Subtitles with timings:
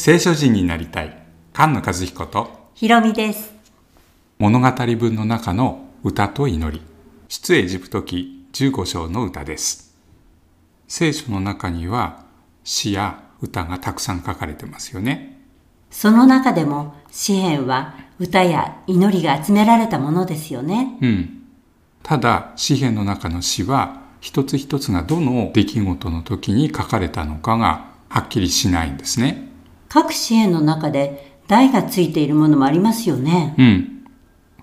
[0.00, 1.18] 聖書人になりたい。
[1.52, 3.52] 菅野和彦とひろみです。
[4.38, 6.80] 物語文の中の歌と祈り。
[7.28, 9.96] 出エジプト記15章の歌です。
[10.86, 12.24] 聖書の中には
[12.62, 15.42] 詩や歌がたくさん書かれてますよね。
[15.90, 20.96] その中でも詩篇は歌や祈りが集められたものですよね。
[21.02, 21.42] うん。
[22.04, 29.47] ただ詩篇の中の詩は一つ一つがどの出来事の時に書かれたのかがはっきりしないんですね
[29.88, 33.54] 各詩篇の中で題がついているものもありますよね。
[33.58, 33.94] うん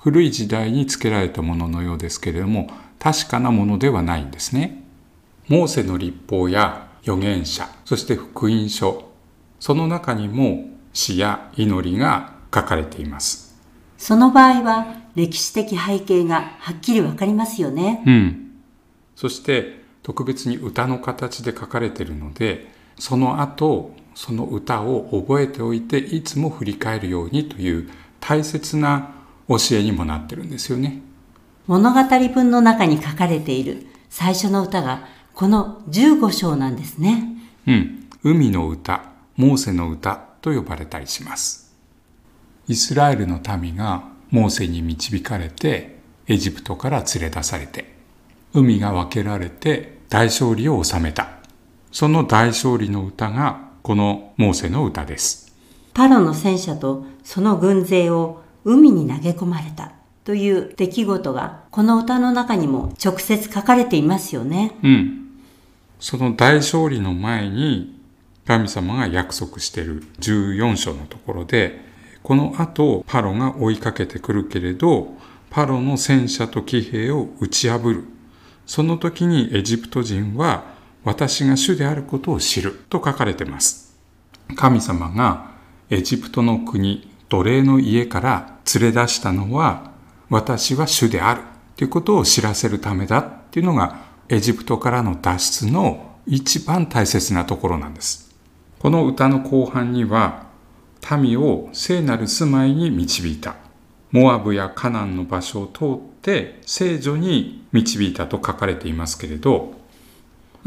[0.00, 4.82] 古い時代につけられたもののようですけれども確かなものではないんですね
[5.48, 9.10] モーセの立法や預言者そして福音書
[9.60, 13.56] その中にも詩や祈りが書かれています
[13.98, 18.02] その場合は歴史的背景がはっきりわかりますよね。
[18.06, 18.44] うん
[19.16, 22.68] そして特別に歌の形で書かれているので
[23.00, 27.88] その後その歌を覚えておいていつも振り返るようにという
[28.18, 29.14] 大切な
[29.46, 31.00] 教えにもなってるんですよね
[31.68, 37.36] 物語文の中に書かれている最初の歌がこの15章なんですね。
[37.68, 39.04] うん、海の歌、
[39.36, 41.72] モーセの歌と呼ばれたりします。
[42.66, 47.94] イスラエルの民がモーセに導かれてエジプトから連れ出されて
[48.52, 51.28] 海が分けられて大勝利を収めた。
[51.92, 55.50] その大勝利の歌がこのモーセの歌です。
[55.94, 59.92] パロの戦車とその軍勢を海に投げ込まれた
[60.24, 64.76] という出来事がこの歌の中にも直接書かれていますよね。
[64.82, 65.40] うん。
[66.00, 67.98] その大勝利の前に
[68.46, 71.80] 神様が約束している14章のところで、
[72.22, 75.14] この後パロが追いかけてくるけれど、
[75.48, 78.04] パロの戦車と騎兵を打ち破る。
[78.66, 80.76] その時にエジプト人は
[81.08, 83.96] 私が主であることを知ると書かれています。
[84.56, 85.52] 神様が
[85.88, 89.92] エジプトの国、奴隷の家から連れ出したのは
[90.28, 91.40] 私は主である
[91.76, 98.36] ということを知らせるためだっていうのがエジプトからの脱出の一番大切なところなんです。
[98.78, 100.44] この歌の後半には
[101.18, 103.56] 民を聖なる住まいに導いた。
[104.10, 109.77] モアブやカナンの場所を通って聖女に導いたと書かれていますけれど、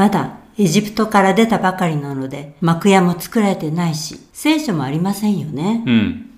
[0.00, 5.84] まだエジプトから出たばかりなので幕屋も作られてないし聖書もありませんよね。
[5.86, 6.30] うん、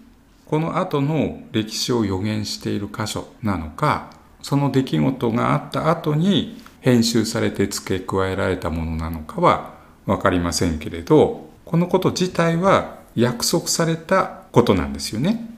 [0.47, 4.11] この後の歴史を予言している箇所なのか
[4.43, 9.75] その出来事があった後に編集されて付け加えられたものなのかは
[10.06, 15.49] 分かりませんけれどこのこと自体は約束されたことなんですよね。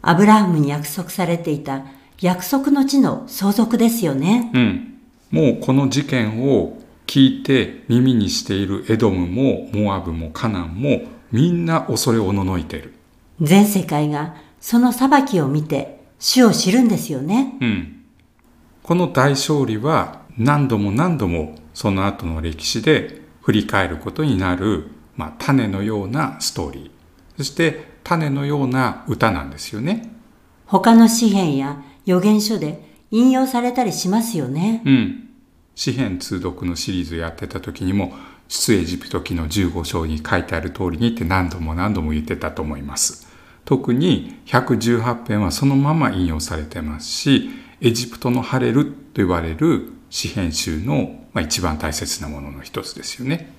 [0.00, 1.86] アブラハムに約束されていた
[2.20, 4.52] 約束の地の相続ですよね。
[4.54, 4.94] うん、
[5.32, 11.02] もうこの事件を聞いて耳にしているエドムもモアブもカナンも
[11.32, 12.94] みんな恐れおののいている。
[13.40, 17.56] 全世界がその裁きを見て主を知るんですよね。
[17.60, 18.04] うん、
[18.82, 26.90] この大勝利は何度も何度もその後の歴史で振り返ることになる、まあ、種のようなストーリー
[27.36, 30.10] そして種のような歌なんですよね。
[30.66, 34.82] 他の詩篇や預言書で引用されたりしますよね。
[34.84, 35.25] うん。
[35.76, 38.14] 詩篇通読のシリーズやってた時にも
[38.48, 43.28] 出エジプト記の15章に書いてある通りにって何度も何度も言ってたと思います。
[43.66, 47.50] 特に118編はそのまま引用されてますし
[47.80, 53.52] エジプトのハレルと言われる詩編集の、一番大切なものの一つですよね。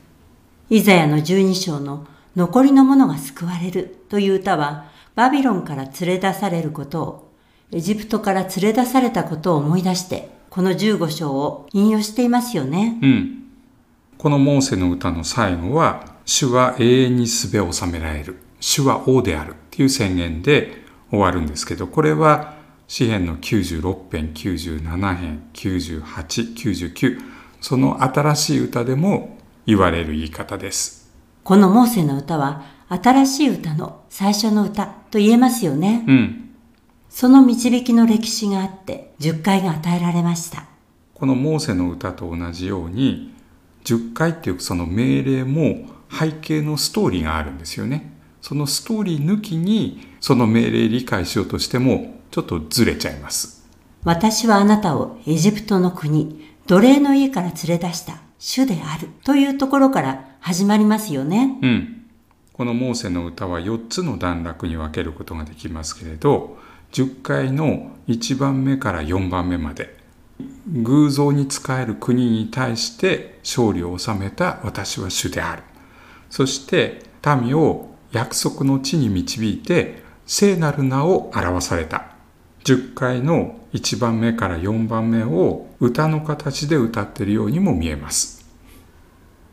[0.72, 7.34] イザヤの12章の残りの者が救われるという歌はバビロンから連れ出されることを
[7.72, 12.98] エジプトから連れ出されたことを思い出してこの15章を引用していますよね。
[13.04, 13.44] うん。
[14.18, 20.82] このモーセの歌の最後は主は永遠にすべを治められる主は王であるっていう宣言で
[21.12, 22.56] 終わるんですけどこれは
[22.88, 27.20] 詩篇の96編97編9899
[27.62, 29.38] その新しい歌でも
[29.68, 31.14] 言われる言い方です。
[31.44, 36.04] このモーセの歌は新しい歌の最初の歌と言えますよね。
[36.08, 36.47] うん。
[37.20, 40.68] その導きの歴史があって10回が与えられました。
[41.16, 43.34] このモーセの歌と同じように
[43.86, 48.14] 10回っていうその命令も背景のストーリーがあるんですよね。
[48.40, 53.68] そのストーリー抜きにその命令理解しようとしてもちょっとずれちゃいます。
[54.04, 61.58] 私はあなたをエジプトの国、奴隷の家から連れ出した主であるというところから始まりますよね。
[61.64, 62.06] うん。
[62.54, 66.60] このモーセの歌は4つの段落に分けることができますけれど、
[66.98, 69.96] 10回の1番目から4番目まで、
[70.82, 75.62] 偶像に仕える国に対して勝利を収めた私は主である。
[76.32, 82.16] そして民を約束の地に導いて聖なる名を表された。
[82.64, 88.44] 10回の1番目から4番目を歌の形で歌っているようにも見えます。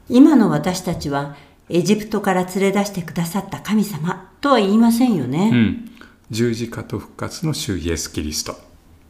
[0.08, 1.36] 今の私たちは
[1.68, 5.50] エジプトから連れ出してくださった神様とは言いませんよね。
[5.52, 5.93] うん。
[6.30, 8.56] 十字架と復活の主イエス・キリスト。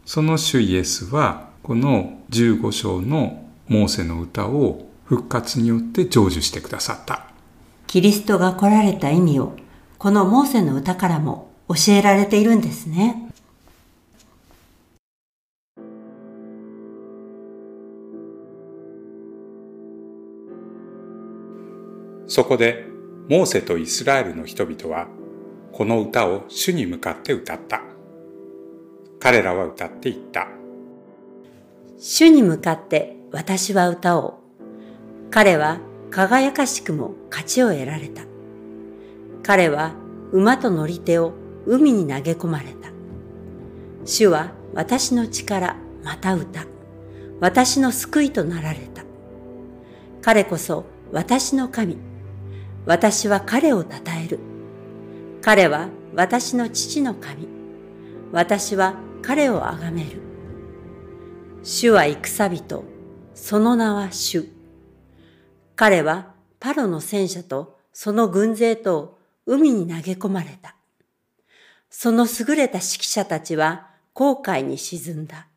[0.04, 7.26] その主イエスはこの15章のモーセの歌を復活によって成就してくださった。
[7.86, 9.54] キリストが来られた意味を
[9.98, 13.30] このモーセの歌からも教えられているんですね。
[22.26, 22.86] そこで
[23.28, 25.06] モーセとイスラエルの人々は
[25.76, 27.82] この歌を主に向かって歌った。
[29.18, 30.46] 彼らは歌っていった。
[31.98, 34.34] 主に向かって私は歌おう。
[35.32, 35.80] 彼は
[36.12, 38.22] 輝かしくも勝ちを得られた。
[39.42, 39.94] 彼は
[40.30, 41.32] 馬と乗り手を
[41.66, 42.90] 海に投げ込まれた。
[44.04, 45.74] 主は私の力、
[46.04, 46.66] また歌。
[47.40, 49.02] 私の救いとなられた。
[50.22, 51.98] 彼こそ私の神。
[52.86, 53.88] 私は彼を称
[54.24, 54.53] える。
[55.44, 57.46] 彼は私の父の神。
[58.32, 60.22] 私は彼をあがめる。
[61.62, 62.82] 主は戦人。
[63.34, 64.48] その名は主。
[65.76, 70.76] 彼はパロの戦車とその軍勢と海に投げ込まれた。
[71.90, 75.48] その優れた指揮者たちは航海に沈んだ。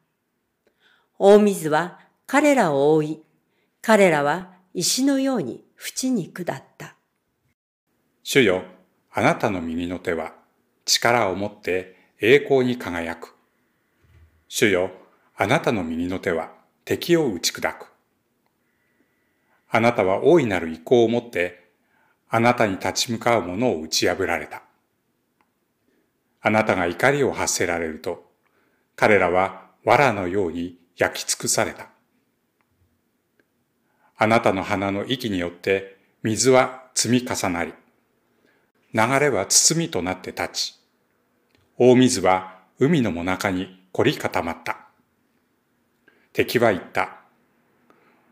[1.17, 3.23] 大水は彼らを覆い、
[3.81, 6.95] 彼らは石のように淵に下った。
[8.23, 8.63] 主よ、
[9.17, 10.35] あなたの右の手は
[10.85, 13.33] 力を持って栄光に輝く。
[14.47, 14.91] 主よ、
[15.35, 16.51] あなたの右の手は
[16.85, 17.87] 敵を打ち砕く。
[19.71, 21.71] あなたは大いなる意向を持って、
[22.29, 24.61] あなたに立ち向かう者を打ち破られた。
[26.39, 28.23] あなたが怒りを発せられると、
[28.95, 31.89] 彼らは藁のように焼き尽くされた。
[34.15, 37.73] あなたの鼻の息によって水は積み重なり、
[38.97, 40.79] 流れは包みとなって立ち、
[41.77, 44.87] 大水は海のも中に凝り固まった。
[46.33, 47.19] 敵は言った。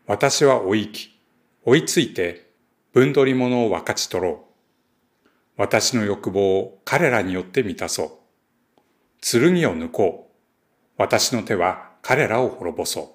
[0.08, 1.20] 私は追い行き、
[1.64, 2.50] 追いついて
[2.92, 4.44] 分取り物を分かち取ろ
[5.24, 5.28] う。
[5.56, 8.10] 私の欲望を彼らによって満たそう。
[9.20, 10.36] 剣を抜こう。
[10.98, 13.06] 私の手は彼らを滅ぼそう。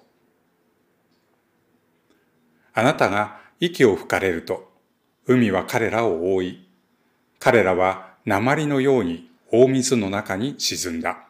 [2.74, 4.72] あなたが息を吹かれると、
[5.26, 6.71] 海は彼らを覆い、
[7.44, 11.26] 彼らは鉛のように大水の中に沈んだ。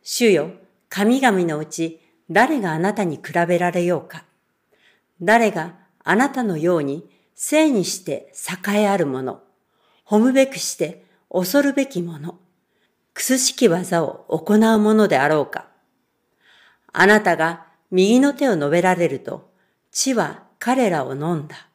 [0.00, 0.52] 主よ、
[0.88, 4.24] 神々のうち誰があなたに比べられようか。
[5.20, 5.74] 誰が
[6.04, 7.04] あなたのように
[7.34, 8.32] 生にして
[8.68, 9.42] 栄えあるもの、
[10.06, 12.38] 褒むべくして恐るべきもの、
[13.14, 15.66] くすしき技を行うものであろうか。
[16.92, 19.50] あなたが右の手を述べられると、
[19.90, 21.66] 地は彼らを飲んだ。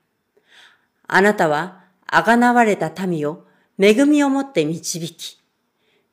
[1.07, 3.45] あなたはあがなわれた民を
[3.77, 5.39] 恵みをもって導き、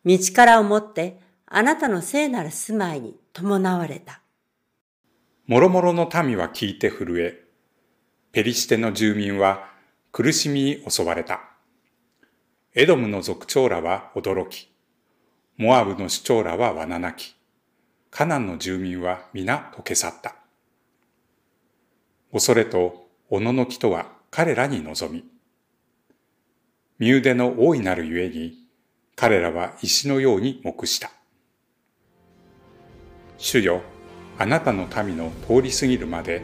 [0.05, 4.20] 道からをもってあなたの聖なる住まいに伴われた。
[5.46, 7.44] もろもろの民は聞いて震え、
[8.32, 9.70] ペリシテの住民は
[10.10, 11.41] 苦しみに襲われた。
[12.74, 14.72] エドムの族長らは驚き、
[15.56, 17.36] モアブの首長らは罠泣き、
[18.10, 20.34] カナンの住民は皆溶け去った。
[22.32, 25.24] 恐れとおののきとは彼らに望み、
[27.05, 28.55] 身腕の大いなるゆえに、
[29.15, 31.11] 彼らは石のように黙した。
[33.37, 33.82] 主よ、
[34.39, 36.41] あなたの民の通り過ぎるまで、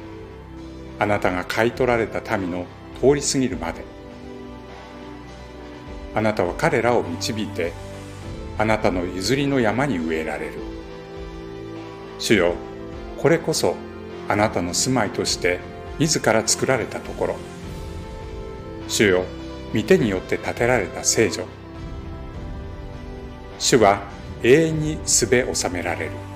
[0.99, 2.67] あなたが買い取られた民の
[3.01, 3.83] 通り過ぎるまで、
[6.15, 7.73] あなたは彼らを導いて、
[8.59, 10.59] あなたの譲りの山に植えられる。
[12.19, 12.55] 主よ、
[13.17, 13.77] これこそ
[14.29, 15.59] あなたの住まいとして
[15.99, 17.37] 自ら作られたところ。
[18.89, 19.25] 主よ、
[19.75, 21.45] 御手によって建てられた聖女。
[23.59, 24.03] 主は
[24.43, 26.30] 永遠にすべ収められる。